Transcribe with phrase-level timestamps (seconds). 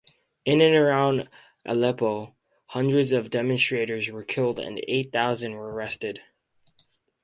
[0.45, 1.29] In and around
[1.63, 2.33] Aleppo,
[2.69, 6.21] hundreds of demonstrators were killed, and eight thousand were arrested.